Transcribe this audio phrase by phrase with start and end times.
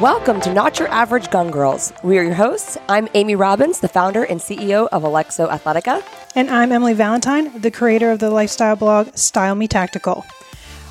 [0.00, 1.92] Welcome to Not Your Average Gun Girls.
[2.04, 2.78] We are your hosts.
[2.88, 6.04] I'm Amy Robbins, the founder and CEO of Alexo Athletica.
[6.36, 10.24] And I'm Emily Valentine, the creator of the lifestyle blog Style Me Tactical.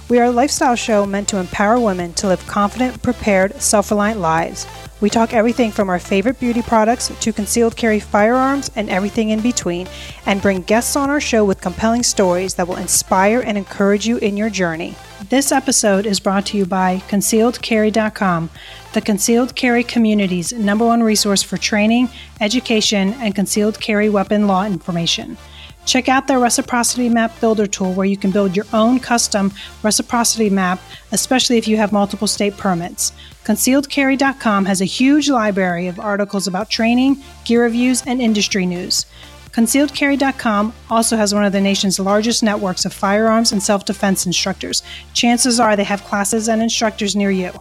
[0.09, 4.19] We are a lifestyle show meant to empower women to live confident, prepared, self reliant
[4.19, 4.67] lives.
[4.99, 9.41] We talk everything from our favorite beauty products to concealed carry firearms and everything in
[9.41, 9.87] between,
[10.25, 14.17] and bring guests on our show with compelling stories that will inspire and encourage you
[14.17, 14.95] in your journey.
[15.29, 18.49] This episode is brought to you by ConcealedCarry.com,
[18.93, 22.09] the concealed carry community's number one resource for training,
[22.41, 25.37] education, and concealed carry weapon law information.
[25.85, 30.49] Check out their Reciprocity Map Builder tool where you can build your own custom reciprocity
[30.49, 30.81] map,
[31.13, 33.13] especially if you have multiple state permits.
[33.45, 39.05] ConcealedCarry.com has a huge library of articles about training, gear reviews, and industry news.
[39.51, 44.83] ConcealedCarry.com also has one of the nation's largest networks of firearms and self defense instructors.
[45.13, 47.51] Chances are they have classes and instructors near you.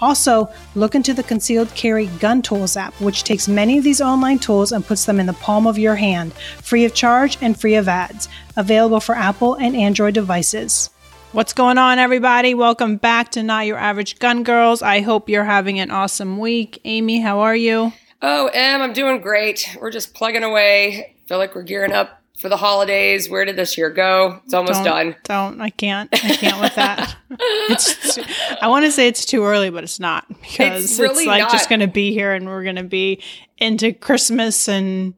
[0.00, 4.38] Also, look into the Concealed Carry Gun Tools app, which takes many of these online
[4.38, 7.74] tools and puts them in the palm of your hand, free of charge and free
[7.76, 8.28] of ads.
[8.56, 10.90] Available for Apple and Android devices.
[11.32, 12.54] What's going on, everybody?
[12.54, 14.80] Welcome back to Not Your Average Gun Girls.
[14.80, 16.80] I hope you're having an awesome week.
[16.84, 17.92] Amy, how are you?
[18.22, 19.76] Oh, Em, I'm doing great.
[19.80, 21.14] We're just plugging away.
[21.26, 23.28] Feel like we're gearing up for the holidays.
[23.28, 24.40] Where did this year go?
[24.44, 25.16] It's almost don't, done.
[25.24, 25.60] Don't.
[25.60, 26.08] I can't.
[26.12, 27.16] I can't with that.
[27.30, 28.14] it's.
[28.14, 28.22] Too,
[28.60, 31.42] I want to say it's too early, but it's not because it's, really it's like
[31.42, 31.52] not.
[31.52, 33.22] just going to be here, and we're going to be
[33.58, 35.14] into Christmas and.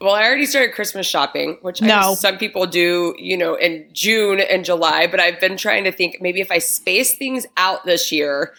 [0.00, 2.14] Well, I already started Christmas shopping, which no.
[2.14, 5.06] some people do, you know, in June and July.
[5.06, 8.54] But I've been trying to think maybe if I space things out this year,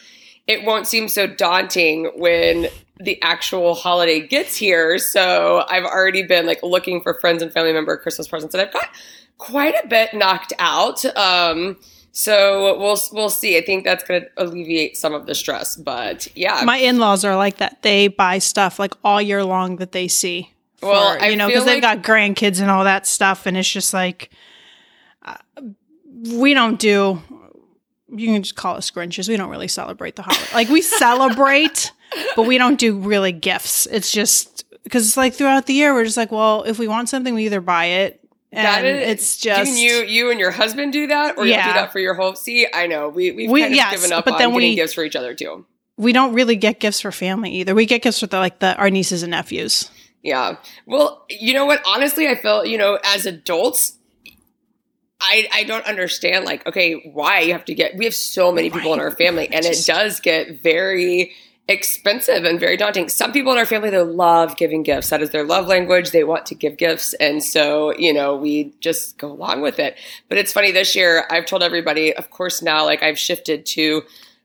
[0.45, 2.67] it won't seem so daunting when
[3.01, 4.97] the actual holiday gets here.
[4.97, 8.73] So I've already been like looking for friends and family member Christmas presents, and I've
[8.73, 8.89] got
[9.37, 11.03] quite a bit knocked out.
[11.17, 11.77] Um,
[12.11, 13.57] so we'll we'll see.
[13.57, 15.75] I think that's going to alleviate some of the stress.
[15.75, 17.81] But yeah, my in laws are like that.
[17.81, 20.53] They buy stuff like all year long that they see.
[20.77, 23.57] For, well, I you know, because like- they've got grandkids and all that stuff, and
[23.57, 24.29] it's just like
[25.23, 25.37] uh,
[26.33, 27.21] we don't do.
[28.13, 29.29] You can just call us Grinches.
[29.29, 30.53] We don't really celebrate the holiday.
[30.53, 31.93] Like we celebrate
[32.35, 33.85] but we don't do really gifts.
[33.87, 37.09] It's just because it's like throughout the year, we're just like, well, if we want
[37.09, 38.17] something, we either buy it.
[38.53, 41.67] And that is, it's just Can you, you and your husband do that, or yeah.
[41.67, 42.35] you do that for your whole.
[42.35, 44.71] See, I know we we've we, kind of yes, given up but on then getting
[44.71, 45.65] we, gifts for each other too.
[45.95, 47.73] We don't really get gifts for family either.
[47.73, 49.89] We get gifts for the, like the our nieces and nephews.
[50.21, 50.57] Yeah.
[50.85, 51.81] Well, you know what?
[51.85, 53.97] Honestly, I feel you know as adults,
[55.21, 58.69] I, I don't understand like okay why you have to get we have so many
[58.69, 58.99] people right.
[58.99, 61.31] in our family and it does get very
[61.67, 63.09] expensive and very daunting.
[63.09, 65.09] Some people in our family they love giving gifts.
[65.09, 66.11] That is their love language.
[66.11, 69.97] They want to give gifts, and so you know we just go along with it.
[70.29, 71.25] But it's funny this year.
[71.29, 74.03] I've told everybody, of course, now like I've shifted to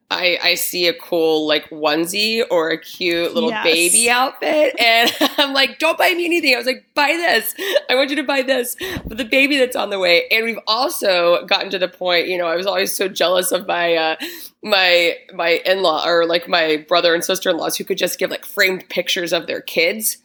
[0.08, 3.64] I, I see a cool like onesie or a cute little yes.
[3.64, 6.54] baby outfit and I'm like, don't buy me anything.
[6.54, 7.54] I was like, buy this.
[7.90, 8.76] I want you to buy this
[9.08, 10.26] for the baby that's on the way.
[10.30, 13.66] And we've also gotten to the point, you know, I was always so jealous of
[13.66, 14.16] my uh
[14.62, 18.88] my my in-law or like my brother and sister-in-laws who could just give like framed
[18.88, 20.18] pictures of their kids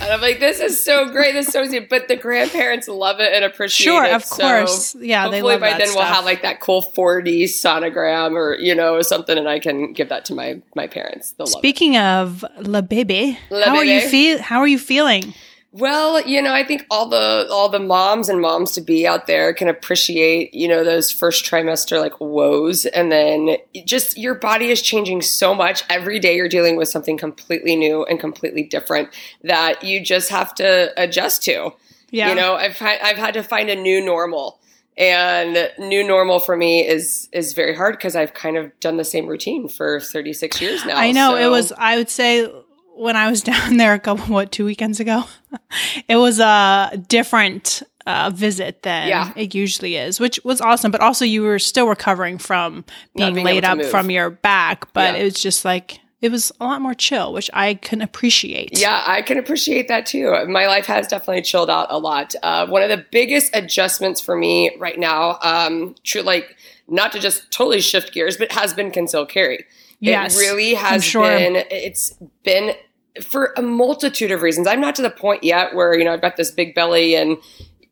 [0.00, 1.32] and I'm like, this is so great.
[1.32, 1.80] This is so easy.
[1.80, 4.08] But the grandparents love it and appreciate sure, it.
[4.08, 4.94] Sure, of so course.
[4.96, 5.96] Yeah, they love by then stuff.
[5.96, 10.08] we'll have like that cool 4D sonogram or, you know, something and I can give
[10.08, 11.34] that to my my parents.
[11.44, 12.02] Speaking it.
[12.02, 13.78] of La Baby, La how baby.
[13.78, 15.34] are you feel how are you feeling?
[15.70, 19.26] Well, you know, I think all the all the moms and moms to be out
[19.26, 24.70] there can appreciate, you know, those first trimester like woes and then just your body
[24.70, 29.10] is changing so much every day you're dealing with something completely new and completely different
[29.44, 31.70] that you just have to adjust to.
[32.10, 32.30] Yeah.
[32.30, 34.60] You know, I've I've had to find a new normal.
[34.96, 39.04] And new normal for me is is very hard because I've kind of done the
[39.04, 40.96] same routine for 36 years now.
[40.96, 41.36] I know so.
[41.36, 42.50] it was I would say
[42.98, 45.24] when I was down there a couple, what, two weekends ago,
[46.08, 49.32] it was a different uh, visit than yeah.
[49.36, 50.90] it usually is, which was awesome.
[50.90, 52.84] But also, you were still recovering from
[53.14, 54.92] being, being laid up from your back.
[54.92, 55.20] But yeah.
[55.20, 58.76] it was just like, it was a lot more chill, which I can appreciate.
[58.76, 60.32] Yeah, I can appreciate that too.
[60.48, 62.34] My life has definitely chilled out a lot.
[62.42, 66.56] Uh, one of the biggest adjustments for me right now, um, true, like
[66.88, 69.64] not to just totally shift gears, but has been concealed carry.
[70.00, 71.24] Yes, it really has sure.
[71.24, 71.56] been.
[71.70, 72.74] It's been
[73.22, 74.66] for a multitude of reasons.
[74.66, 77.38] I'm not to the point yet where, you know, I've got this big belly and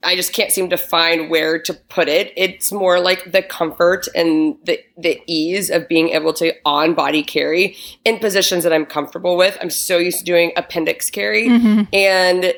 [0.02, 2.32] I just can't seem to find where to put it.
[2.36, 7.22] It's more like the comfort and the, the ease of being able to on body
[7.22, 9.58] carry in positions that I'm comfortable with.
[9.60, 11.48] I'm so used to doing appendix carry.
[11.48, 11.82] Mm-hmm.
[11.92, 12.54] And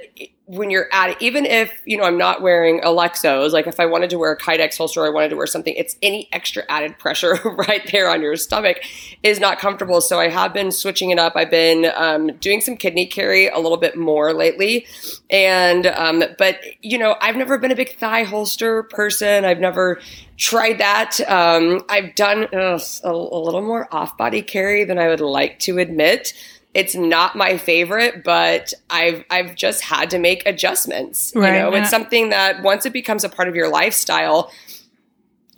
[0.49, 3.85] when you're at it, even if you know I'm not wearing Alexos, like if I
[3.85, 6.65] wanted to wear a Kydex holster, or I wanted to wear something, it's any extra
[6.71, 8.79] added pressure right there on your stomach
[9.23, 10.01] is not comfortable.
[10.01, 11.35] So I have been switching it up.
[11.37, 14.87] I've been um, doing some kidney carry a little bit more lately,
[15.29, 19.45] and um, but you know I've never been a big thigh holster person.
[19.45, 20.01] I've never
[20.39, 21.21] tried that.
[21.29, 25.59] Um, I've done uh, a, a little more off body carry than I would like
[25.61, 26.33] to admit.
[26.75, 31.33] It's not my favorite, but I've I've just had to make adjustments.
[31.35, 31.55] Right.
[31.55, 34.53] You know, it's something that once it becomes a part of your lifestyle,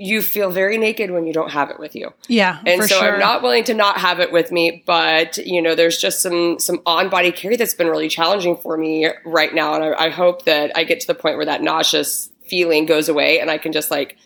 [0.01, 2.11] you feel very naked when you don't have it with you.
[2.27, 3.13] Yeah, And so sure.
[3.13, 6.59] I'm not willing to not have it with me, but you know, there's just some
[6.59, 10.09] some on body carry that's been really challenging for me right now, and I, I
[10.09, 13.59] hope that I get to the point where that nauseous feeling goes away, and I
[13.59, 14.17] can just like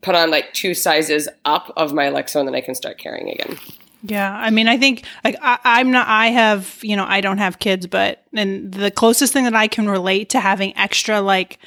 [0.00, 3.30] put on like two sizes up of my Lexo, and then I can start carrying
[3.30, 3.58] again.
[4.02, 6.08] Yeah, I mean, I think like I, I'm not.
[6.08, 9.68] I have, you know, I don't have kids, but and the closest thing that I
[9.68, 11.58] can relate to having extra like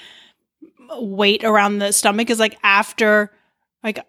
[0.98, 3.32] weight around the stomach is like after
[3.84, 4.00] like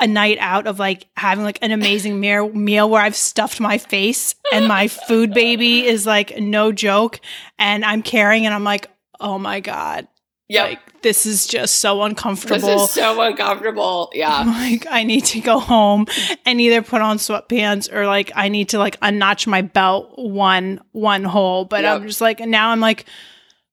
[0.00, 3.78] a night out of like having like an amazing meal meal where I've stuffed my
[3.78, 7.20] face and my food baby is like no joke,
[7.58, 8.88] and I'm carrying and I'm like,
[9.20, 10.08] oh my god,
[10.48, 12.68] Yeah, like this is just so uncomfortable.
[12.68, 14.10] this is so uncomfortable.
[14.12, 14.44] Yeah.
[14.46, 16.06] like I need to go home
[16.44, 20.80] and either put on sweatpants or like I need to like unnotch my belt one
[20.92, 21.64] one hole.
[21.64, 23.06] But I'm just like and now I'm like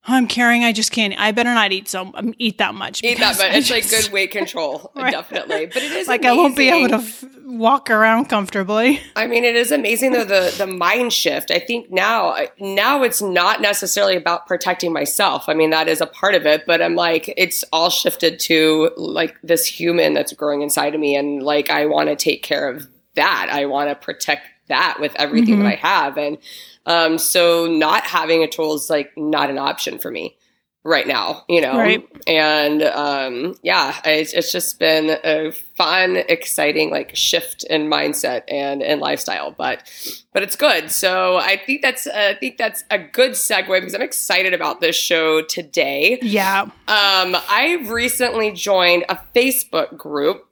[0.04, 0.64] I'm carrying.
[0.64, 1.14] I just can't.
[1.18, 3.04] I better not eat so um, eat that much.
[3.04, 3.46] Eat that much.
[3.46, 5.12] I It's like good weight control, Right.
[5.12, 5.66] definitely.
[5.66, 9.00] But it is Like I won't be able to f- walk around comfortably.
[9.14, 11.52] I mean, it is amazing though the the mind shift.
[11.52, 15.48] I think now now it's not necessarily about protecting myself.
[15.48, 18.90] I mean, that is a part of it, but I'm like it's all shifted to
[18.96, 22.68] like this human that's growing inside of me, and like I want to take care
[22.68, 23.50] of that.
[23.52, 25.62] I want to protect that with everything Mhm.
[25.64, 26.38] that I have, and
[26.86, 30.36] um, so not having a tool is like not an option for me
[30.84, 31.76] right now, you know.
[31.76, 32.04] Right.
[32.26, 38.82] And um, yeah, it's, it's just been a fun, exciting like shift in mindset and
[38.82, 39.88] and lifestyle, but
[40.32, 40.90] but it's good.
[40.90, 44.96] So I think that's I think that's a good segue because I'm excited about this
[44.96, 46.18] show today.
[46.22, 46.62] Yeah.
[46.62, 50.48] Um, I've recently joined a Facebook group.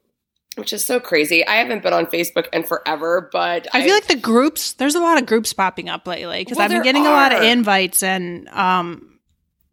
[0.55, 1.47] Which is so crazy.
[1.47, 4.73] I haven't been on Facebook in forever, but I feel like the groups.
[4.73, 7.33] There's a lot of groups popping up lately because Well, I've been getting a lot
[7.33, 9.10] of invites and um,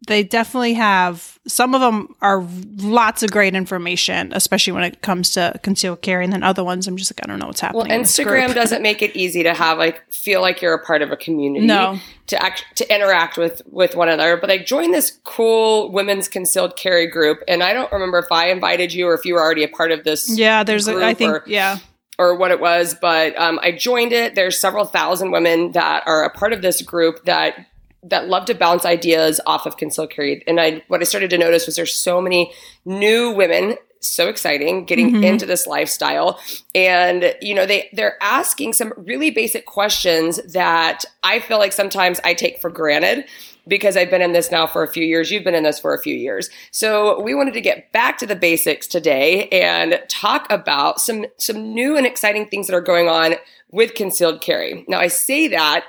[0.09, 1.39] they definitely have.
[1.47, 2.45] Some of them are
[2.77, 6.87] lots of great information, especially when it comes to concealed carry, and then other ones
[6.87, 7.89] I'm just like I don't know what's happening.
[7.89, 11.01] in this Instagram doesn't make it easy to have like feel like you're a part
[11.01, 11.65] of a community.
[11.65, 11.97] No.
[12.27, 14.35] To act to interact with with one another.
[14.35, 18.49] But I joined this cool women's concealed carry group, and I don't remember if I
[18.49, 20.29] invited you or if you were already a part of this.
[20.37, 20.87] Yeah, there's.
[20.87, 21.31] A, I think.
[21.31, 21.77] or- yeah.
[22.19, 24.35] or what it was, but um, I joined it.
[24.35, 27.65] There's several thousand women that are a part of this group that
[28.03, 30.43] that love to bounce ideas off of concealed carry.
[30.47, 32.53] And I what I started to notice was there's so many
[32.85, 35.25] new women, so exciting, getting Mhm.
[35.25, 36.39] into this lifestyle.
[36.73, 42.21] And you know, they they're asking some really basic questions that I feel like sometimes
[42.23, 43.25] I take for granted
[43.67, 45.29] because I've been in this now for a few years.
[45.29, 46.49] You've been in this for a few years.
[46.71, 51.73] So we wanted to get back to the basics today and talk about some some
[51.73, 53.35] new and exciting things that are going on
[53.71, 54.85] with concealed carry.
[54.87, 55.83] Now I say that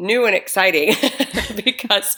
[0.00, 0.94] new and exciting
[1.64, 2.16] because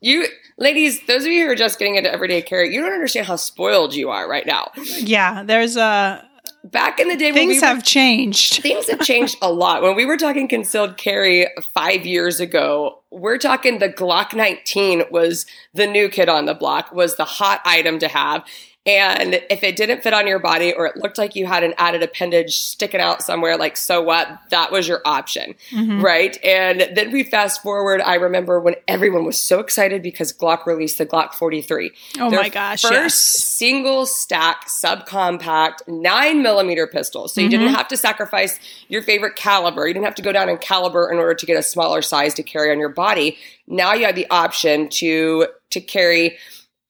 [0.00, 0.26] you
[0.58, 3.36] ladies, those of you who are just getting into everyday carry, you don't understand how
[3.36, 4.70] spoiled you are right now.
[4.76, 5.42] Yeah.
[5.42, 6.26] There's a
[6.64, 8.60] Back in the day when things we were have changed.
[8.60, 9.82] things have changed a lot.
[9.82, 15.46] When we were talking concealed carry five years ago, we're talking the Glock 19 was
[15.74, 18.44] the new kid on the block, was the hot item to have.
[18.86, 21.74] And if it didn't fit on your body or it looked like you had an
[21.76, 24.28] added appendage sticking out somewhere, like, so what?
[24.50, 26.00] That was your option, Mhm.
[26.02, 26.38] right?
[26.44, 28.00] And then we fast forward.
[28.00, 31.90] I remember when everyone was so excited because Glock released the Glock 43
[32.20, 32.82] Oh their my gosh.
[32.82, 33.14] First yes.
[33.16, 37.26] single stack subcompact nine millimeter pistol.
[37.28, 37.74] So you didn't Mhm.
[37.74, 39.86] have to sacrifice your favorite caliber.
[39.88, 42.34] You didn't have to go down in caliber in order to get a smaller size
[42.34, 43.36] to carry on your body.
[43.66, 46.38] Now you have the option to to carry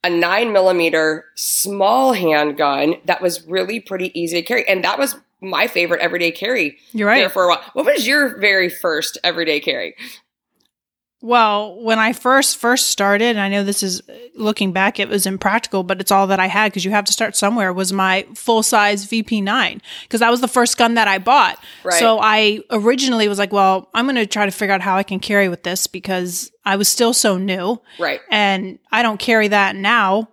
[0.04, 4.68] a nine millimeter small handgun that was really pretty easy to carry.
[4.68, 7.18] And that was my favorite everyday carry You're right.
[7.18, 7.62] there for a while.
[7.74, 9.94] What was your very first everyday carry?
[11.26, 14.00] Well, when I first first started, and I know this is
[14.36, 17.12] looking back, it was impractical, but it's all that I had because you have to
[17.12, 17.72] start somewhere.
[17.72, 21.58] Was my full size VP9 because that was the first gun that I bought.
[21.82, 21.98] Right.
[21.98, 25.02] So I originally was like, well, I'm going to try to figure out how I
[25.02, 28.20] can carry with this because I was still so new, Right.
[28.30, 30.28] and I don't carry that now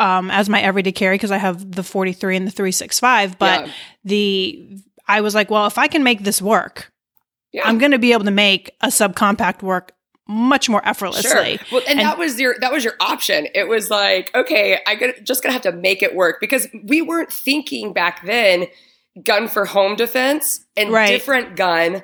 [0.00, 3.38] um, as my everyday carry because I have the 43 and the 365.
[3.38, 3.72] But Yeah.
[4.04, 6.90] the I was like, well, if I can make this work,
[7.52, 7.62] Yeah.
[7.68, 9.92] I'm going to be able to make a subcompact work
[10.28, 11.58] much more effortlessly.
[11.58, 11.66] Sure.
[11.72, 13.48] Well, and, and, that was your that was your option.
[13.54, 17.02] It was like, okay, I got just gonna have to make it work because we
[17.02, 18.66] weren't thinking back then
[19.22, 21.08] gun for home defense and right.
[21.08, 22.02] different gun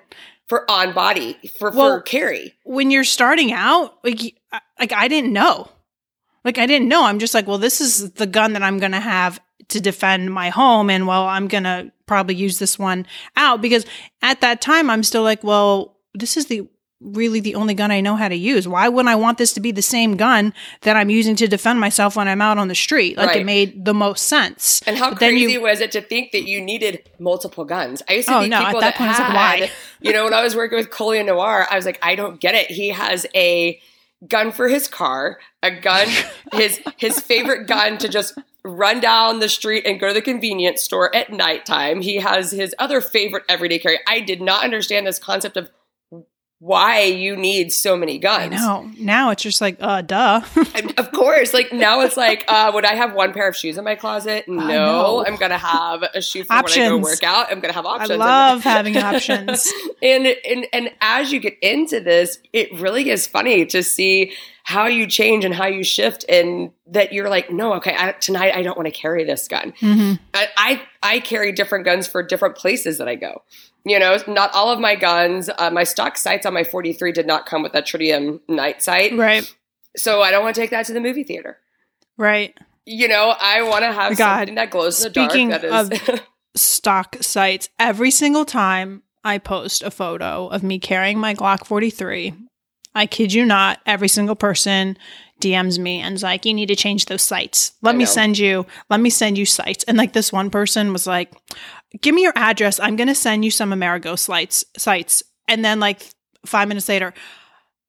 [0.49, 2.55] for on body for well, for carry.
[2.65, 4.35] When you're starting out, like
[4.79, 5.71] like I didn't know.
[6.45, 7.05] Like I didn't know.
[7.05, 10.33] I'm just like, well, this is the gun that I'm going to have to defend
[10.33, 13.07] my home and well, I'm going to probably use this one
[13.37, 13.85] out because
[14.23, 16.67] at that time I'm still like, well, this is the
[17.00, 18.67] really the only gun I know how to use.
[18.67, 20.52] Why wouldn't I want this to be the same gun
[20.83, 23.17] that I'm using to defend myself when I'm out on the street?
[23.17, 23.40] Like right.
[23.40, 24.83] it made the most sense.
[24.87, 28.02] And how but crazy you, was it to think that you needed multiple guns?
[28.09, 29.71] I used to oh, think no, people that, that point, had, like, why?
[30.00, 32.55] you know, when I was working with Colion Noir, I was like, I don't get
[32.55, 32.71] it.
[32.71, 33.81] He has a
[34.26, 36.09] gun for his car, a gun,
[36.52, 40.83] his his favorite gun to just run down the street and go to the convenience
[40.83, 42.00] store at nighttime.
[42.00, 44.00] He has his other favorite everyday carry.
[44.07, 45.71] I did not understand this concept of
[46.61, 48.55] why you need so many guns.
[48.55, 48.91] I know.
[48.99, 50.41] Now it's just like, uh, duh.
[50.99, 51.55] of course.
[51.55, 54.49] Like now it's like, uh, would I have one pair of shoes in my closet?
[54.49, 55.25] No.
[55.25, 56.77] I'm gonna have a shoe for options.
[56.77, 57.53] when I go work out.
[57.53, 58.11] I'm gonna have options.
[58.11, 59.73] I love having options.
[60.03, 64.33] and and and as you get into this, it really is funny to see
[64.65, 68.55] how you change and how you shift and that you're like no okay I, tonight
[68.55, 70.23] i don't want to carry this gun mm-hmm.
[70.35, 73.41] I, I, I carry different guns for different places that i go
[73.85, 77.26] you know, not all of my guns, uh, my stock sights on my 43 did
[77.26, 79.16] not come with that tritium night sight.
[79.16, 79.52] Right.
[79.97, 81.58] So I don't want to take that to the movie theater.
[82.16, 82.56] Right.
[82.85, 84.38] You know, I want to have God.
[84.38, 85.62] something that glows in the Speaking dark.
[85.62, 86.20] That is of
[86.56, 92.35] stock sights, every single time I post a photo of me carrying my Glock 43,
[92.94, 94.97] I kid you not, every single person
[95.40, 97.73] DMs me and is like, you need to change those sights.
[97.82, 99.85] Let me send you, let me send you sights.
[99.85, 101.32] And like this one person was like,
[102.00, 102.78] give me your address.
[102.80, 105.23] I'm going to send you some Ameriglo sights, sights.
[105.47, 106.02] And then like
[106.45, 107.14] five minutes later,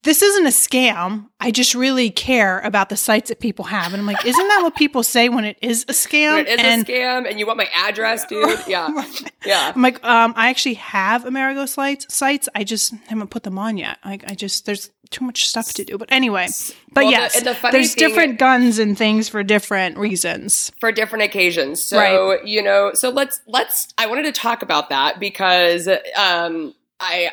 [0.04, 1.28] this isn't a scam.
[1.42, 3.94] I just really care about the sights that people have.
[3.94, 6.36] And I'm like, isn't that what people say when it is a scam?
[6.36, 8.60] When it is and, a scam and you want my address, dude.
[8.66, 8.88] Yeah.
[9.46, 9.74] Yeah.
[9.76, 12.48] I'm like, um, I actually have Ameriglo sights sights.
[12.56, 13.98] I just haven't put them on yet.
[14.06, 15.98] Like I just there's too much stuff to do.
[15.98, 16.48] But anyway.
[16.94, 20.72] But well, yes, the, the there's different guns and things for different reasons.
[20.80, 21.82] For different occasions.
[21.84, 22.46] So, right.
[22.46, 25.88] you know, so let's let's I wanted to talk about that because
[26.18, 27.32] um I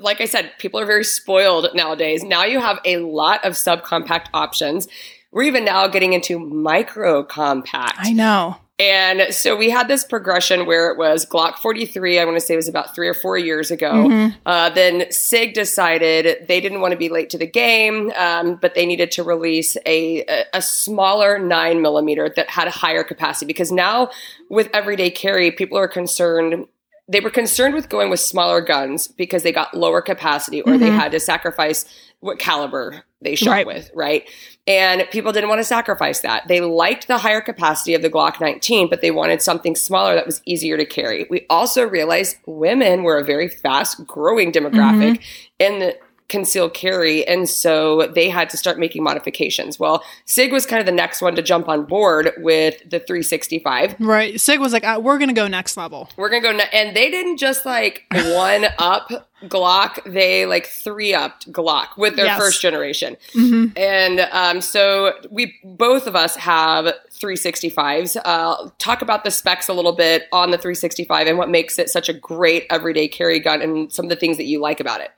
[0.00, 2.22] like I said, people are very spoiled nowadays.
[2.22, 4.88] Now you have a lot of subcompact options.
[5.32, 7.98] We're even now getting into micro compact.
[7.98, 8.56] I know.
[8.78, 12.52] And so we had this progression where it was Glock 43, I want to say
[12.52, 13.90] it was about three or four years ago.
[13.90, 14.36] Mm-hmm.
[14.44, 18.74] Uh, then SIG decided they didn't want to be late to the game, um, but
[18.74, 23.46] they needed to release a, a, a smaller nine millimeter that had a higher capacity
[23.46, 24.10] because now
[24.50, 26.66] with everyday carry, people are concerned
[27.08, 30.82] they were concerned with going with smaller guns because they got lower capacity or mm-hmm.
[30.82, 31.84] they had to sacrifice
[32.18, 33.66] what caliber they shot right.
[33.66, 34.28] with, right?
[34.66, 36.46] And people didn't want to sacrifice that.
[36.48, 40.26] They liked the higher capacity of the Glock 19, but they wanted something smaller that
[40.26, 41.26] was easier to carry.
[41.30, 45.22] We also realized women were a very fast growing demographic mm-hmm.
[45.60, 45.96] in the
[46.28, 47.26] concealed carry.
[47.26, 49.78] And so they had to start making modifications.
[49.78, 53.96] Well, SIG was kind of the next one to jump on board with the 365.
[54.00, 54.40] Right.
[54.40, 56.08] SIG was like, uh, we're going to go next level.
[56.16, 56.56] We're going to go.
[56.56, 56.68] Ne-.
[56.72, 59.10] And they didn't just like one up
[59.44, 62.38] Glock, they like three upped Glock with their yes.
[62.38, 63.16] first generation.
[63.34, 63.76] Mm-hmm.
[63.76, 68.16] And um, so we both of us have 365s.
[68.24, 71.90] Uh, talk about the specs a little bit on the 365 and what makes it
[71.90, 75.02] such a great everyday carry gun and some of the things that you like about
[75.02, 75.10] it.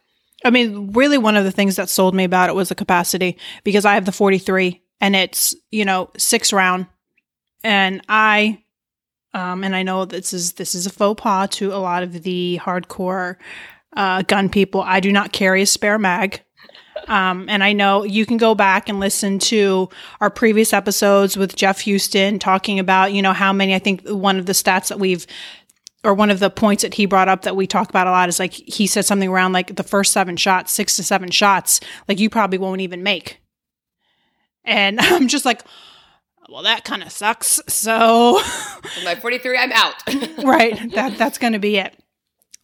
[0.44, 3.38] I mean, really, one of the things that sold me about it was the capacity
[3.64, 6.86] because I have the 43 and it's, you know, six round.
[7.64, 8.62] And I,
[9.34, 12.22] um, and I know this is, this is a faux pas to a lot of
[12.22, 13.36] the hardcore,
[13.96, 14.80] uh, gun people.
[14.80, 16.42] I do not carry a spare mag.
[17.08, 19.88] Um, and I know you can go back and listen to
[20.20, 24.38] our previous episodes with Jeff Houston talking about, you know, how many, I think one
[24.38, 25.26] of the stats that we've
[26.04, 28.28] or one of the points that he brought up that we talk about a lot
[28.28, 31.80] is like he said something around like the first seven shots, six to seven shots,
[32.06, 33.40] like you probably won't even make.
[34.64, 35.62] And I'm just like,
[36.48, 37.60] well, that kind of sucks.
[37.68, 38.40] So,
[39.04, 39.94] my 43, I'm out.
[40.44, 40.92] right.
[40.92, 41.94] That that's going to be it.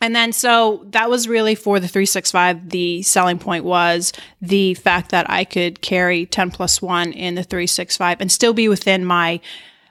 [0.00, 2.68] And then so that was really for the 365.
[2.70, 7.42] The selling point was the fact that I could carry 10 plus one in the
[7.42, 9.40] 365 and still be within my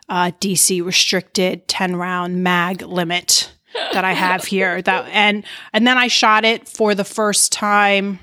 [0.09, 3.53] uh, DC restricted 10 round mag limit
[3.93, 4.81] that I have here.
[4.81, 8.19] That and and then I shot it for the first time.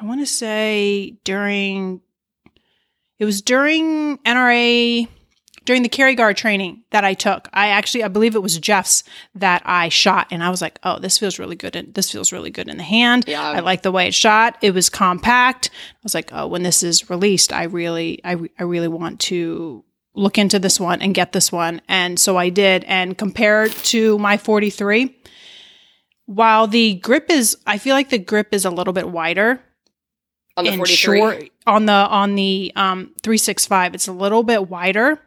[0.00, 2.00] I want to say during
[3.18, 5.08] it was during NRA
[5.64, 7.48] during the carry guard training that I took.
[7.52, 9.02] I actually, I believe it was Jeff's
[9.34, 11.74] that I shot, and I was like, "Oh, this feels really good.
[11.74, 13.24] And this feels really good in the hand.
[13.26, 13.42] Yeah.
[13.42, 14.58] I like the way it shot.
[14.60, 15.70] It was compact.
[15.72, 19.83] I was like, oh, when this is released, I really, I, I really want to
[20.14, 21.80] look into this one and get this one.
[21.88, 22.84] And so I did.
[22.84, 25.14] And compared to my 43,
[26.26, 29.60] while the grip is, I feel like the grip is a little bit wider
[30.56, 30.86] on the 43.
[31.18, 35.20] short on the on the um 365 it's a little bit wider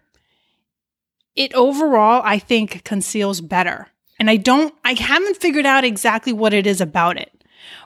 [1.35, 3.87] it overall i think conceals better
[4.19, 7.43] and i don't i haven't figured out exactly what it is about it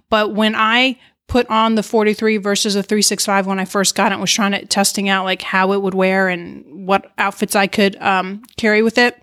[0.09, 0.97] but when i
[1.31, 4.65] put on the 43 versus the 365 when i first got it was trying to
[4.65, 8.97] testing out like how it would wear and what outfits i could um, carry with
[8.97, 9.17] it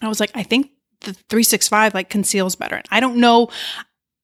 [0.00, 3.50] i was like i think the 365 like conceals better i don't know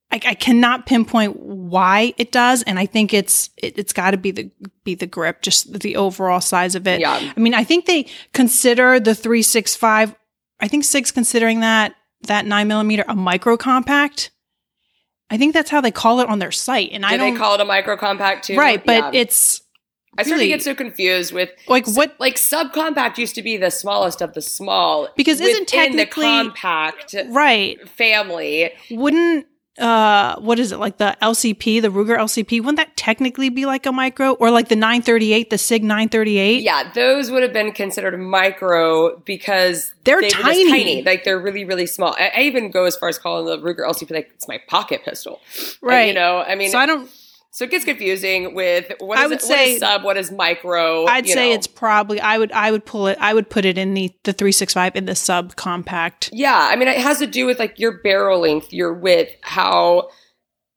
[0.09, 4.17] I, I cannot pinpoint why it does, and I think it's it, it's got to
[4.17, 4.51] be the
[4.83, 6.99] be the grip, just the overall size of it.
[6.99, 7.31] Yeah.
[7.33, 10.13] I mean, I think they consider the three six five.
[10.59, 14.31] I think Sig's considering that that nine millimeter a micro compact.
[15.31, 17.39] I think that's how they call it on their site, and I Do don't they
[17.39, 18.57] call it a micro compact too?
[18.57, 19.21] right, but Yeah.
[19.21, 19.61] it's
[20.17, 23.55] I started really- to get so confused with like what like subcompact used to be
[23.55, 28.71] the smallest of the small Because isn't within the technically- compact right family.
[28.91, 29.45] wouldn't
[29.81, 33.85] uh what is it like the LCP the Ruger LCP wouldn't that technically be like
[33.85, 38.17] a micro or like the 938 the Sig 938 Yeah, those would have been considered
[38.19, 40.69] micro because They're they tiny.
[40.69, 41.03] tiny.
[41.03, 42.15] Like they're really, really small.
[42.19, 45.03] I, I even go as far as calling the Ruger LCP like it's my pocket
[45.03, 45.41] pistol.
[45.81, 47.09] right You know, I mean, so I don't
[47.53, 51.05] so it gets confusing with what is I would it- say- sub, what is micro.
[51.05, 51.55] I'd say know.
[51.55, 54.33] it's probably I would I would pull it I would put it in the the
[54.33, 56.29] 365 in the sub compact.
[56.31, 60.09] Yeah, I mean, it has to do with like your barrel length, your width, how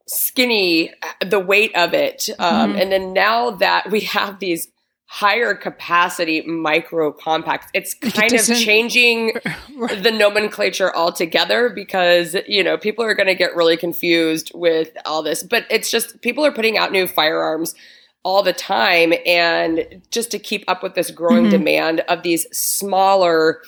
[0.06, 2.80] skinny uh, the weight of it, um, Mhm.
[2.82, 4.68] and then now that we have these
[5.06, 9.34] higher capacity micro compacts, it's It kind of changing
[10.02, 15.22] the nomenclature altogether because you know people are going to get really confused with all
[15.22, 15.42] this.
[15.42, 17.74] But it's just people are putting out new firearms
[18.24, 21.50] all the time and just to keep up with this growing Mhm.
[21.50, 23.60] demand of these smaller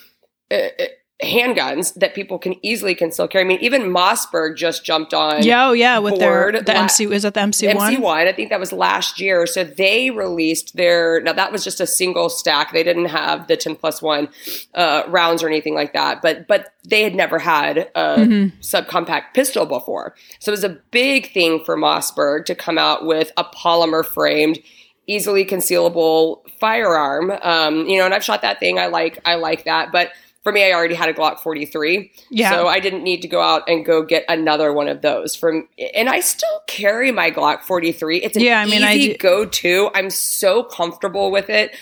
[0.50, 0.85] uh, uh,
[1.23, 3.42] handguns that people can easily conceal carry.
[3.44, 7.05] I mean, even Mossberg just jumped on Yeah, oh yeah, with their the la- MC
[7.07, 7.94] is that the MC one?
[7.94, 8.26] MC1.
[8.26, 9.46] I think that was last year.
[9.46, 12.72] So they released their, now that was just a single stack.
[12.74, 14.29] They didn't have the 10 plus one
[14.74, 18.52] uh, rounds or anything like that, but, but they had never had a Mhm.
[18.61, 20.14] subcompact pistol before.
[20.38, 24.59] So it was a big thing for Mossberg to come out with a polymer framed,
[25.07, 27.33] easily concealable firearm.
[27.42, 28.79] Um, you know, and I've shot that thing.
[28.79, 30.11] I like, I like that, but
[30.46, 32.09] for me, I already had a Glock 43.
[32.30, 32.52] Yeah.
[32.52, 35.66] So I didn't need to go out and go get another one of those from
[35.96, 38.18] and I still carry my Glock 43.
[38.18, 39.90] It's an Yeah, I mean, I easy do- go-to.
[39.92, 41.74] I'm so comfortable with it.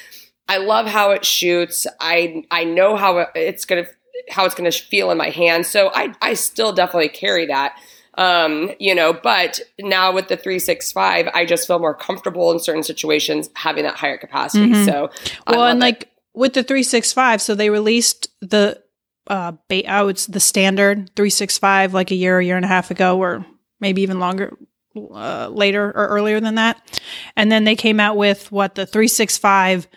[0.48, 1.87] I love how it shoots.
[2.00, 3.90] I I know how it's going to
[4.31, 5.66] how it's going to feel in my hand.
[5.66, 7.77] So I I still definitely carry that.
[8.16, 12.85] Um, you know, but now with the 365, I just feel more comfortable in certain
[12.85, 14.72] situations having that higher capacity.
[14.72, 14.85] Mhm.
[14.87, 15.11] So
[15.46, 15.85] I well, and it.
[15.85, 18.83] like with the 365, so they released the
[19.27, 22.90] uh ba- oh, it's the standard 365 like a year, a year and a half
[22.90, 23.47] ago, or
[23.81, 24.57] maybe even longer
[24.97, 27.01] uh, later or earlier than that.
[27.37, 29.88] And then they came out with what the 365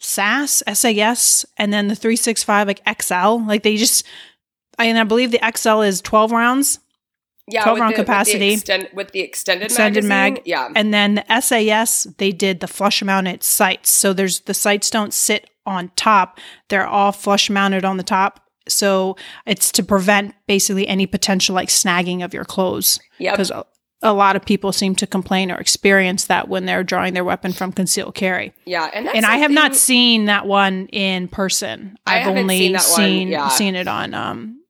[0.00, 3.38] SAS, SAS, and then the 365 like XL.
[3.46, 4.04] Like they just,
[4.78, 6.78] I, and I believe the XL is 12 rounds.
[7.48, 8.52] yeah, 12 round the- with the capacity.
[8.54, 10.42] extend- with the extended, Extended magazine, mag.
[10.46, 10.68] yeah.
[10.74, 13.90] And then the SAS, they did the flush mounted sights.
[13.90, 18.40] So there's the sights don't sit on top, they're all flush mounted on the top.
[18.68, 23.00] So it's to prevent basically any potential like snagging of your clothes.
[23.18, 23.34] Yep.
[23.34, 23.64] Because a,
[24.02, 27.52] a lot of people seem to complain or experience that when they're drawing their weapon
[27.52, 28.52] from concealed carry.
[28.64, 31.96] Yeah, and that's and I have not seen that one in person.
[32.06, 33.48] I've only seen seen yeah.
[33.48, 34.61] seen it on um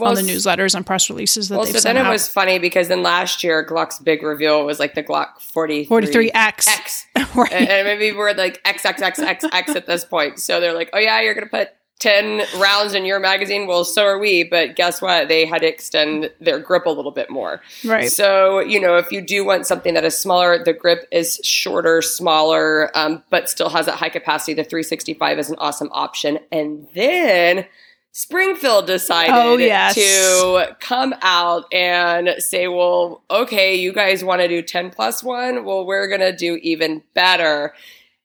[0.00, 2.28] well, on the newsletters and press releases that Well, they've so sent then it was
[2.28, 6.68] funny because then last year Glock's big reveal was like the Glock 43 43X.
[6.68, 7.52] X, right.
[7.52, 10.38] and, and maybe we're like XXXXX at this point.
[10.38, 11.70] So they're like, oh yeah, you're gonna put.
[12.00, 13.66] 10 rounds in your magazine.
[13.66, 15.28] Well, so are we, but guess what?
[15.28, 17.60] They had to extend their grip a little bit more.
[17.84, 18.10] right.
[18.10, 22.00] So, you know, if you do want something that is smaller, the grip is shorter,
[22.00, 24.54] smaller, um, but still has that high capacity.
[24.54, 26.38] The 365 is an awesome option.
[26.50, 27.66] And then
[28.12, 29.94] Springfield decided Oh, yes.
[29.94, 35.64] to come out and say, well, okay, you guys want to do 10 plus one?
[35.64, 37.72] Well, we're going to do even better.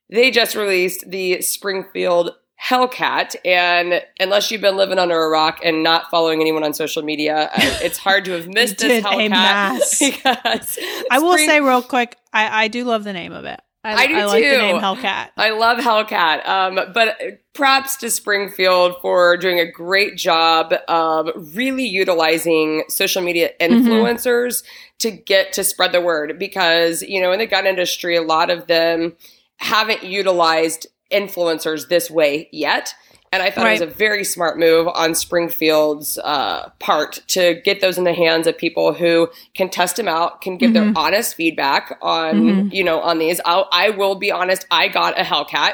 [0.09, 2.31] They just released the Springfield
[2.63, 7.03] Hellcat, and unless you've been living under a rock and not following anyone on social
[7.03, 10.79] media, uh, it's hard to have missed this Hellcat.
[11.11, 13.59] I will Spring- say real quick, I, I do love the name of it.
[13.85, 14.49] I, I do I like too.
[14.49, 15.29] the name Hellcat.
[15.37, 16.47] I love Hellcat.
[16.47, 17.17] Um, but
[17.53, 23.73] props to Springfield for doing a great job of really utilizing social media mm-hmm.
[23.73, 24.97] influencers mm-hmm.
[24.99, 28.49] to get to spread the word because, you know, in the gun industry, a lot
[28.49, 29.15] of them
[29.57, 32.95] haven't utilized influencers this way yet.
[33.35, 33.81] And I thought right.
[33.81, 38.13] it was a very smart move on Springfield's uh, part to get those in the
[38.13, 40.93] hands of people who can test them out, can give mm-hmm.
[40.93, 42.69] their honest feedback on, mm-hmm.
[42.71, 43.41] you know, on these.
[43.43, 45.73] I'll, I will be honest, I got a Hellcat,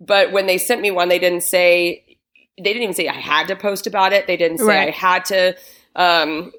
[0.00, 2.02] but when they sent me one, they didn't say,
[2.56, 4.26] they didn't even say I had to post about it.
[4.26, 4.88] They didn't say right.
[4.88, 5.54] I had to
[5.94, 6.50] um,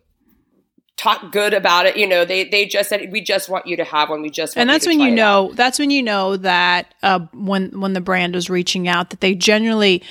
[0.97, 1.97] talk good about it.
[1.97, 4.21] You know, they they just said we just want you to have one.
[4.21, 7.79] We just and that's you when you know that's when you know that uh, when
[7.79, 10.01] when the brand is reaching out that they generally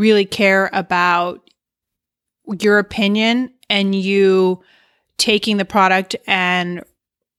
[0.00, 1.48] really care about
[2.60, 4.62] your opinion and you
[5.18, 6.82] taking the product and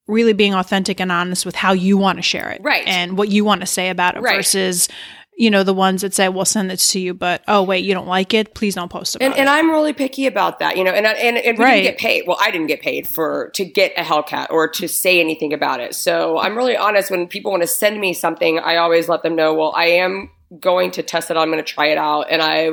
[0.08, 2.62] really being authentic and honest with how you want to share it.
[2.64, 2.88] Right.
[2.88, 4.38] And what you want to say about it right.
[4.38, 4.88] versus
[5.38, 7.96] you know, the ones that say, "We'll send this to you," but oh wait, you
[7.96, 8.54] don't like it?
[8.54, 9.40] Please don't post about and, it.
[9.40, 10.92] And I'm really picky about that, you know.
[10.92, 11.76] And and, and we right.
[11.78, 12.24] didn't get paid.
[12.28, 15.80] Well, I didn't get paid for to get a Hellcat or to say anything about
[15.80, 15.96] it.
[15.96, 17.10] So I'm really honest.
[17.10, 19.56] When people want to send me something, I always let them know.
[19.56, 22.28] Well, I am going to test it I'm going to try it out.
[22.30, 22.70] And I,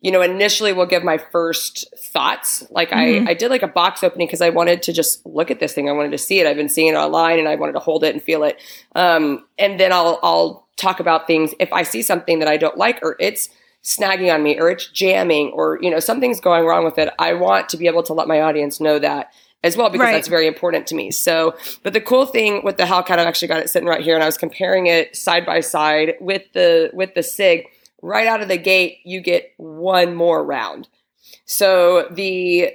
[0.00, 2.64] you know, initially will give my first thoughts.
[2.70, 3.28] Like mm-hmm.
[3.28, 5.72] I, I did like a box opening because I wanted to just look at this
[5.72, 5.88] thing.
[5.88, 6.46] I wanted to see it.
[6.46, 8.60] I've been seeing it online and I wanted to hold it and feel it.
[8.94, 11.54] Um, and then I'll, I'll talk about things.
[11.60, 13.48] If I see something that I don't like or it's
[13.84, 17.34] snagging on me or it's jamming or, you know, something's going wrong with it, I
[17.34, 20.12] want to be able to let my audience know that as well because right.
[20.12, 21.10] that's very important to me.
[21.10, 24.14] So, but the cool thing with the Hellcat, I've actually got it sitting right here,
[24.14, 27.66] and I was comparing it side by side with the with the Sig.
[28.04, 30.88] Right out of the gate, you get one more round.
[31.44, 32.74] So the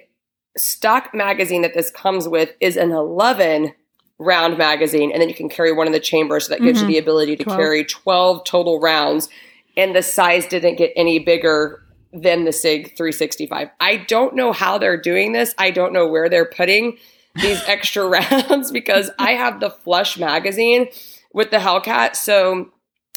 [0.56, 3.73] stock magazine that this comes with is an 11
[4.19, 6.89] round magazine, and then you can carry one in the chamber, so that gives mm-hmm.
[6.89, 7.60] you the ability to 12.
[7.60, 9.30] carry 12 total rounds.
[9.76, 13.70] And the size didn't get any bigger than the SIG 365.
[13.80, 15.54] I don't know how they're doing this.
[15.58, 16.98] I don't know where they're putting
[17.36, 20.88] these extra rounds because I have the Flush magazine
[21.34, 22.15] with the Hellcat.
[22.15, 22.72] So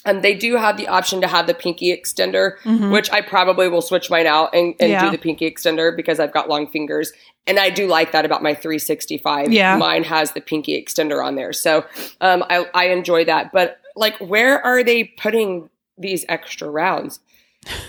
[0.04, 2.90] um, they do have the option to have the pinky extender, mm-hmm.
[2.90, 5.04] which I probably will switch mine out and, and yeah.
[5.04, 7.12] do the pinky extender because I've got long fingers.
[7.46, 9.52] And I do like that about my 365.
[9.52, 9.76] Yeah.
[9.76, 11.52] Mine has the pinky extender on there.
[11.52, 11.84] So
[12.20, 13.52] um, I, I enjoy that.
[13.52, 17.20] But like, where are they putting these extra rounds?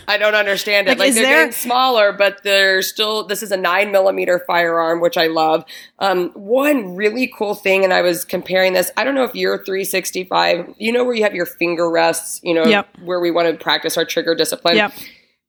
[0.07, 0.91] I don't understand it.
[0.91, 1.37] Like, like they're there...
[1.45, 3.25] getting smaller, but they're still.
[3.25, 5.63] This is a nine millimeter firearm, which I love.
[5.99, 8.91] Um, one really cool thing, and I was comparing this.
[8.97, 10.75] I don't know if you're 365.
[10.77, 12.41] You know where you have your finger rests.
[12.43, 12.89] You know yep.
[13.03, 14.75] where we want to practice our trigger discipline.
[14.75, 14.93] Yep.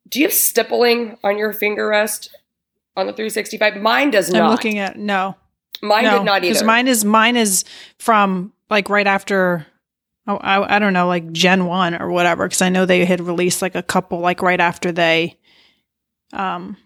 [0.09, 2.35] Do you have stippling on your finger rest
[2.97, 3.77] on the 365?
[3.83, 4.43] Mine does not.
[4.43, 5.37] I'm looking at no.
[5.83, 6.65] Mine no, did not either.
[6.65, 7.65] Mine is mine is
[7.99, 9.67] from like right after
[10.27, 13.21] oh, I, I don't know, like Gen 1 or whatever, because I know they had
[13.21, 15.39] released like a couple like right after they
[16.33, 16.77] um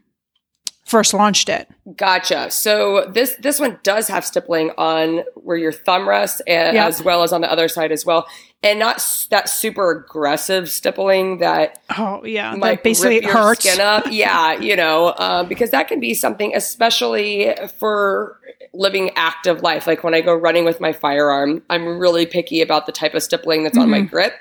[0.86, 1.68] first launched it.
[1.96, 2.50] Gotcha.
[2.50, 6.74] So this this one does have stippling on where your thumb rests, yep.
[6.74, 8.26] as well as on the other side as well,
[8.66, 11.80] and not that super aggressive stippling that.
[11.96, 13.68] Oh yeah, that basically rip hurts.
[13.68, 18.40] Skin up, yeah, you know, uh, because that can be something, especially for
[18.72, 19.86] living active life.
[19.86, 23.22] Like when I go running with my firearm, I'm really picky about the type of
[23.22, 23.82] stippling that's mm-hmm.
[23.82, 24.08] on my mm-hmm.
[24.08, 24.34] grip.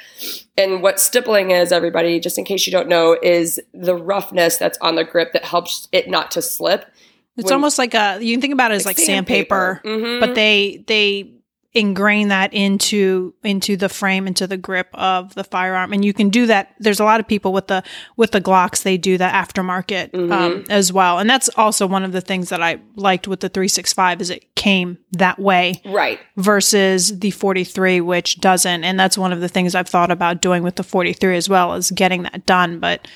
[0.57, 4.77] And what stippling is, everybody, just in case you don't know, is the roughness that's
[4.79, 6.85] on the grip that helps it not to slip.
[7.38, 10.05] It's when, almost like a you can think about it as like, like sandpaper, sandpaper.
[10.07, 10.19] Mm-hmm.
[10.19, 11.35] but they they
[11.75, 15.91] ingrain that into into the frame into the grip of the firearm.
[15.91, 16.73] And you can do that.
[16.79, 17.83] There's a lot of people with the
[18.15, 20.31] with the glocks they do the aftermarket um, mm-hmm.
[20.31, 21.19] um, as well.
[21.19, 24.55] And that's also one of the things that i liked with the 365 is it
[24.55, 26.19] came that way right.
[26.38, 28.83] versus the 43 which doesn't.
[28.83, 31.73] And that's one of the things i've thought about doing with the 43 as well
[31.73, 32.79] is getting that done.
[32.79, 33.07] But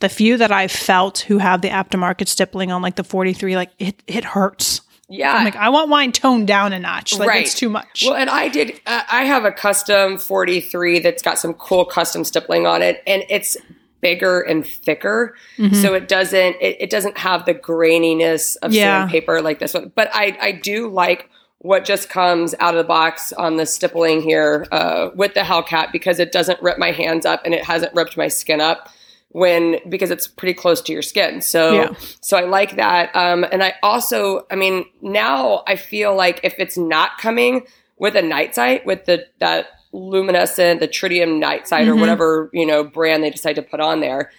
[0.00, 3.70] the few that I've felt who have the aftermarket stippling on like the 43, like
[3.78, 4.80] it, it hurts.
[5.08, 5.32] Yeah.
[5.32, 7.18] I'm like, I want wine toned down a notch.
[7.18, 7.42] Like right.
[7.42, 8.04] it's too much.
[8.06, 12.24] Well, and I did, uh, I have a custom 43 that's got some cool custom
[12.24, 13.56] stippling on it and it's
[14.00, 15.34] bigger and thicker.
[15.56, 15.74] Mm-hmm.
[15.76, 19.02] So it doesn't, it, it, doesn't have the graininess of yeah.
[19.02, 19.92] sandpaper like this one.
[19.94, 24.20] But I, I do like what just comes out of the box on the stippling
[24.20, 27.94] here uh, with the Hellcat because it doesn't rip my hands up and it hasn't
[27.94, 28.90] ripped my skin up
[29.30, 31.40] when because it's pretty close to your skin.
[31.40, 31.94] So yeah.
[32.20, 33.14] so I like that.
[33.14, 37.66] Um, and I also, I mean, now I feel like if it's not coming
[37.98, 41.92] with a night sight with the that luminescent, the tritium night sight mm-hmm.
[41.92, 44.30] or whatever you know brand they decide to put on there,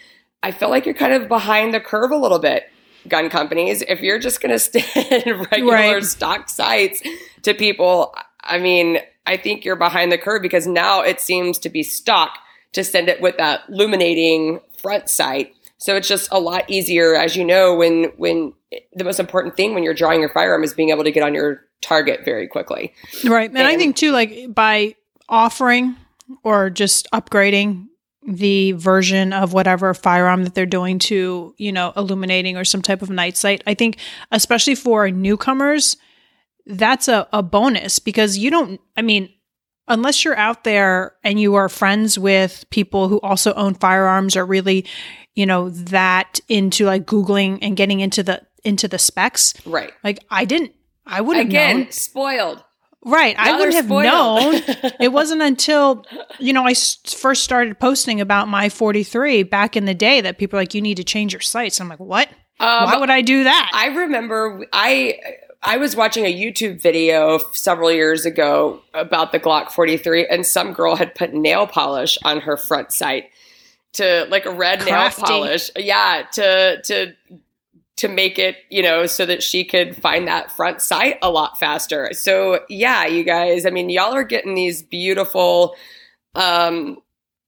[0.42, 2.64] I feel like you're kind of behind the curve a little bit.
[3.08, 6.04] Gun companies, if you're just going to stand regular right.
[6.04, 7.02] stock sights
[7.44, 11.70] to people, I mean, I think you're behind the curve because now it seems to
[11.70, 12.40] be stock
[12.74, 15.56] to send it with that illuminating front sight.
[15.78, 18.54] So it's just a lot easier, as you know, when when
[18.94, 21.34] the most important thing when you're drawing your firearm is being able to get on
[21.34, 22.94] your target very quickly.
[23.24, 23.50] Right.
[23.50, 24.96] And, and I think too, like by
[25.28, 25.96] offering
[26.44, 27.88] or just upgrading
[28.28, 33.02] the version of whatever firearm that they're doing to, you know, illuminating or some type
[33.02, 33.64] of night sight.
[33.66, 33.98] I think,
[34.32, 35.98] especially for newcomers,
[36.66, 39.34] that's a, a bonus because you don't, I mean,
[39.90, 44.46] unless you're out there and you are friends with people who also own firearms or
[44.46, 44.86] really,
[45.36, 49.54] you know, that into like Googling and getting into the, into the specs.
[49.66, 49.92] Right.
[50.04, 50.72] Like I didn't,
[51.06, 51.92] I wouldn't Again, known.
[51.92, 52.64] spoiled.
[53.06, 53.36] Right.
[53.40, 54.56] I wouldn't have known.
[55.00, 56.06] it wasn't until,
[56.38, 60.38] you know, I s- first started posting about my 43 back in the day that
[60.38, 61.80] people are like, you need to change your sights.
[61.80, 62.28] I'm like, what?
[62.60, 63.72] Um, Why would I do that?
[63.74, 65.18] I remember I
[65.62, 70.72] I was watching a YouTube video several years ago about the Glock 43 and some
[70.72, 73.30] girl had put nail polish on her front sight
[73.94, 75.22] to like a red Crafty.
[75.22, 75.70] nail polish.
[75.76, 77.14] Yeah, to to
[77.98, 81.60] to make it, you know, so that she could find that front sight a lot
[81.60, 82.14] faster.
[82.14, 85.76] So, yeah, you guys, I mean, y'all are getting these beautiful
[86.36, 87.02] um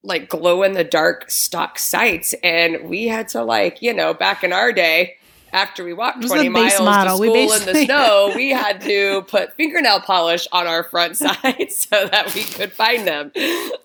[0.03, 4.43] like glow in the dark stock sights and we had to like, you know, back
[4.43, 5.15] in our day
[5.53, 7.17] after we walked 20 miles model.
[7.17, 11.87] to school in the snow, we had to put fingernail polish on our front sides
[11.89, 13.31] so that we could find them.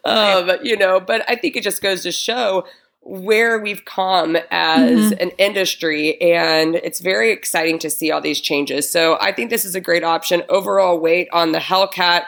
[0.04, 2.66] Um, you know, but I think it just goes to show
[3.00, 5.22] where we've come as Mm-hmm.
[5.22, 8.90] an industry and it's very exciting to see all these changes.
[8.90, 10.42] So I think this is a great option.
[10.48, 12.24] Overall weight on the Hellcat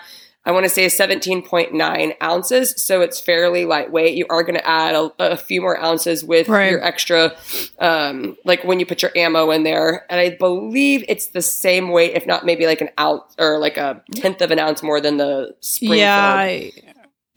[0.48, 4.14] I want to say 17.9 ounces, so it's fairly lightweight.
[4.16, 6.70] You are going to add a, a few more ounces with Right.
[6.70, 7.36] your extra,
[7.78, 10.06] um, like when you put your ammo in there.
[10.10, 13.76] And I believe it's the same weight, if not maybe like an ounce or like
[13.76, 16.34] a tenth of an ounce more than the Springfield, yeah.
[16.34, 16.72] I,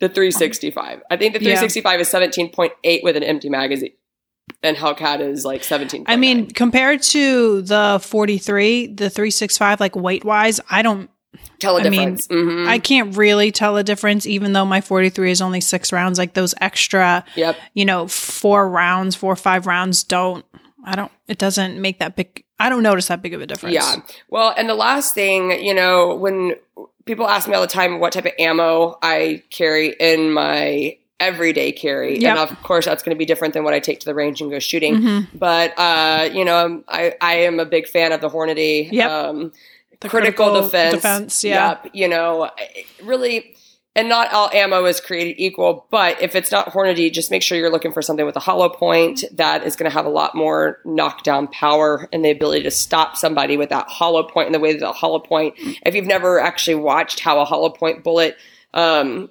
[0.00, 1.02] the 365.
[1.10, 1.56] I think the Yeah.
[1.58, 3.92] 365 is 17.8 with an empty magazine,
[4.62, 6.04] and Hellcat is like 17.
[6.08, 11.10] I mean, compared to the 43, the 365, like weight wise, I don't,
[11.62, 12.26] tell a I mean, difference.
[12.28, 12.68] Mhm.
[12.68, 16.18] I can't really tell a difference, even though my 43 is only six rounds.
[16.18, 17.56] Like those extra, yep.
[17.74, 20.44] you know, four rounds, four or five rounds don't,
[20.84, 23.74] I don't, it doesn't make that big, I don't notice that big of a difference.
[23.74, 23.96] Yeah.
[24.28, 26.54] Well, and the last thing, you know, when
[27.06, 31.70] people ask me all the time what type of ammo I carry in my everyday
[31.70, 32.36] carry, Yep.
[32.36, 34.40] and of course that's going to be different than what I take to the range
[34.40, 34.96] and go shooting.
[34.96, 35.26] Mhm.
[35.34, 38.88] But uh, you know, I'm- I I am a big fan of the Hornady.
[38.90, 39.08] Yep.
[39.10, 39.52] Um,
[40.02, 40.94] The critical, critical defense.
[40.94, 41.78] defense, yeah.
[41.82, 41.90] Yep.
[41.94, 42.50] You know,
[43.02, 43.56] really.
[43.94, 47.58] And not all ammo is created equal, but if it's not Hornady, just make sure
[47.58, 50.34] you're looking for something with a hollow point that is going to have a lot
[50.34, 54.60] more knockdown power and the ability to stop somebody with that hollow point in the
[54.60, 55.56] way that a hollow point.
[55.84, 58.38] If you've never actually watched how a hollow point bullet
[58.72, 59.28] um,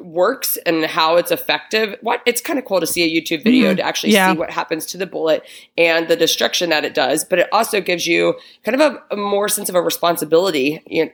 [0.00, 3.72] works and how it's effective, what it's kind of cool to see a YouTube video
[3.72, 3.76] Mhm.
[3.78, 4.32] to actually Yeah.
[4.32, 5.42] see what happens to the bullet
[5.76, 7.24] and the destruction that it does.
[7.24, 10.80] But it also gives you kind of a, a more sense of a responsibility.
[10.86, 11.10] You know,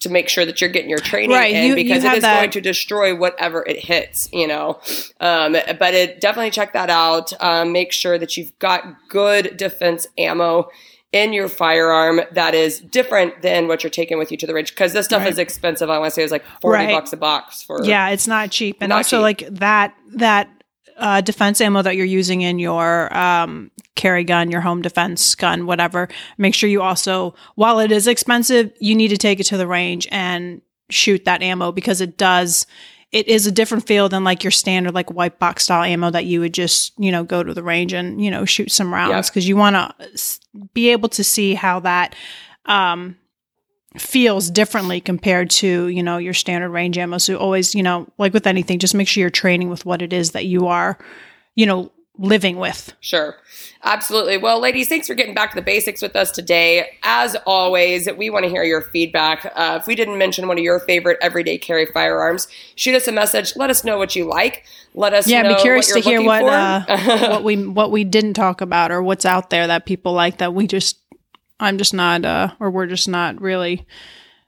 [0.00, 2.16] to make sure that you're getting your training Right, in you- you because it have
[2.18, 4.80] is that- going to destroy whatever it hits, you know.
[5.20, 7.32] Um, but it definitely check that out.
[7.38, 10.70] Um, make sure that you've got good defense ammo
[11.12, 14.70] in your firearm that is different than what you're taking with you to the range
[14.70, 15.32] because this stuff Right.
[15.32, 15.90] is expensive.
[15.90, 16.92] I want to say it's like forty Right.
[16.94, 18.76] bucks a box for Yeah, it's not cheap.
[18.80, 19.22] And Not also cheap.
[19.22, 20.48] like that that
[20.98, 25.64] uh, defense ammo that you're using in your um, carry gun, your home defense gun,
[25.66, 26.08] whatever.
[26.36, 29.66] Make sure you also, while it is expensive, you need to take it to the
[29.66, 32.66] range and shoot that ammo because it does.
[33.12, 36.26] It is a different feel than like your standard like white box style ammo that
[36.26, 39.10] you would just you know go to the range and you know shoot some rounds.
[39.30, 39.94] Because you want to
[40.74, 42.14] be able to see how that
[42.66, 43.16] um,
[43.98, 47.18] feels differently compared to you know your standard range ammo.
[47.18, 50.12] So always you know like with anything just make sure you're training with what it
[50.12, 50.96] is that you are
[51.56, 51.90] you know
[52.20, 53.36] living with Sure.
[53.82, 54.36] Absolutely.
[54.36, 56.98] Well, ladies, thanks for getting back to the basics with us today.
[57.02, 59.50] As always, we want to hear your feedback.
[59.54, 63.12] Uh, if we didn't mention one of your favorite everyday carry firearms, shoot us a
[63.12, 63.56] message.
[63.56, 64.66] Let us know what you like.
[64.94, 66.84] Let us yeah be curious to hear what uh,
[67.30, 70.52] what we what we didn't talk about or what's out there that people like that
[70.52, 70.98] we just
[71.60, 73.86] i'm just not uh or we're just not really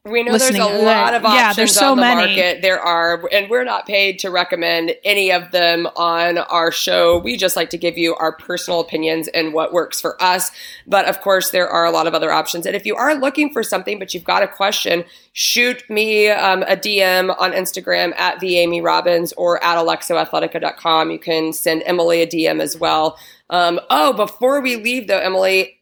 [0.05, 2.35] We know there's a lot of options Yeah, there's so on the many.
[2.35, 2.61] market.
[2.61, 7.19] There are, and we're not paid to recommend any of them on our show.
[7.19, 10.51] We just like to give you our personal opinions and what works for us.
[10.88, 12.67] But of course, there are a lot of other options.
[12.67, 16.62] And if you are looking for something, but you've got a question, shoot me um,
[16.65, 21.12] a DM on Instagram at the Amy Robbins or at alexoathletica.com.
[21.12, 23.17] You can send Emily a DM as well.
[23.51, 25.79] Um, oh, before we leave though, Emily,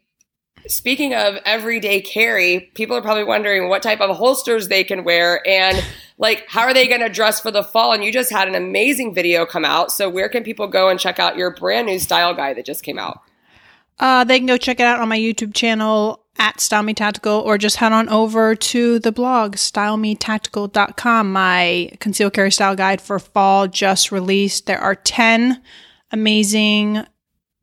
[0.67, 5.47] Speaking of everyday carry, people are probably wondering what type of holsters they can wear
[5.47, 5.83] and
[6.19, 7.93] like how are they going to dress for the fall?
[7.93, 11.01] And you just had an amazing video come out so where can people go and
[11.01, 13.23] check out your brand new style guide that just came out?
[13.99, 17.41] Uh, they can go check it out on my youtube channel at style me tactical
[17.41, 23.19] or just head on over to the blog stylemetactical.com my concealed carry style guide for
[23.19, 24.67] fall just released.
[24.67, 25.61] There are 10
[26.13, 27.05] amazing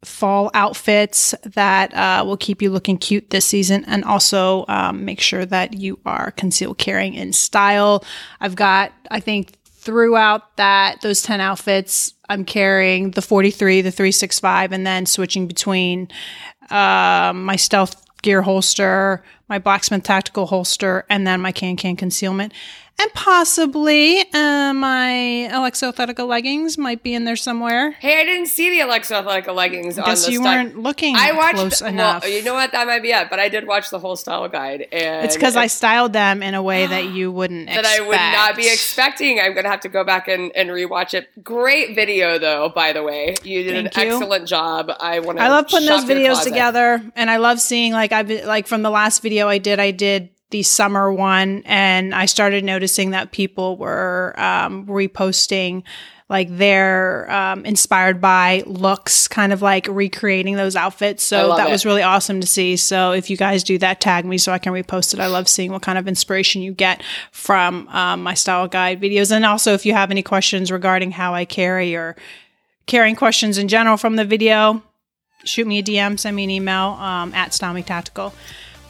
[0.05, 5.19] fall outfits that uh, will keep you looking cute this season and also um, make
[5.19, 8.03] sure that you are concealed carrying in style.
[8.39, 14.71] I've got, I think, throughout that, those 10 outfits, I'm carrying the 43, the 365,
[14.71, 16.09] and then switching between
[16.69, 22.53] uh, my stealth gear holster, my blacksmith tactical holster, and then my can can concealment
[22.99, 27.91] and possibly uh, my Alexo Athletica leggings might be in there somewhere.
[27.91, 29.99] Hey, I didn't see the Alexo Athletica leggings.
[29.99, 31.15] I guess you weren't looking.
[31.15, 32.27] I watched close well, enough.
[32.27, 32.71] You know what?
[32.71, 33.29] That might be it.
[33.29, 36.55] But I did watch the whole style guide, and it's because I styled them in
[36.55, 38.01] a way that you wouldn't that expect.
[38.01, 39.39] I would not be expecting.
[39.39, 41.29] I'm gonna have to go back and, and rewatch it.
[41.43, 42.69] Great video, though.
[42.69, 44.15] By the way, you did Thank an you.
[44.15, 44.91] excellent job.
[44.99, 45.37] I want.
[45.37, 48.81] To I love putting those videos together, and I love seeing like I've like from
[48.81, 49.79] the last video I did.
[49.79, 55.83] I did the summer one, and I started noticing that people were um, reposting
[56.29, 61.23] like they're um, inspired by looks, kind of like recreating those outfits.
[61.23, 61.71] So that it.
[61.71, 62.75] was really awesome to see.
[62.75, 65.21] So if you guys do that, tag me so I can repost it.
[65.21, 69.31] I love seeing what kind of inspiration you get from um, my style guide videos.
[69.31, 72.17] And also, if you have any questions regarding how I carry or
[72.87, 74.83] carrying questions in general from the video,
[75.45, 78.33] shoot me a DM, send me an email um, at Style Tactical.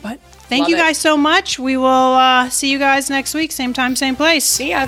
[0.08, 1.02] But Thank you guys it.
[1.02, 1.60] so much.
[1.60, 4.46] We will uh, see you guys next week, same time, same place.
[4.46, 4.88] See ya.